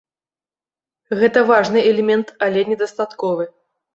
Гэта 1.19 1.43
важны 1.51 1.79
элемент, 1.91 2.33
але 2.47 2.65
недастатковы. 2.73 3.45